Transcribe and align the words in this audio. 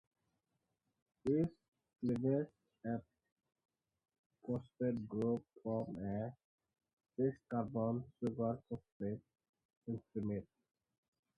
Each 1.31 1.47
cleaves 1.99 2.47
a 2.87 3.01
phosphate 4.43 5.07
group 5.07 5.45
from 5.61 5.95
a 5.99 6.35
six-carbon 7.15 8.03
sugar 8.19 8.57
phosphate 8.67 9.21
intermediate. 9.87 10.47